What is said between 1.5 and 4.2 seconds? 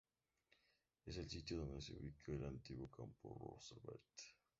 donde se ubicaba el antiguo campo Roosevelt.